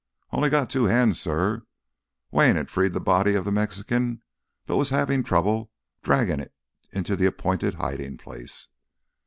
"I 0.31 0.37
only 0.37 0.49
got 0.49 0.71
two 0.71 0.85
hands, 0.85 1.21
suh." 1.21 1.57
Wayne 2.31 2.55
had 2.55 2.71
freed 2.71 2.93
the 2.93 2.99
body 2.99 3.35
of 3.35 3.45
the 3.45 3.51
Mexican 3.51 4.23
but 4.65 4.77
was 4.77 4.89
having 4.89 5.21
trouble 5.23 5.69
dragging 6.01 6.39
it 6.39 6.55
into 6.91 7.15
the 7.15 7.27
appointed 7.27 7.75
hiding 7.75 8.17
place. 8.17 8.67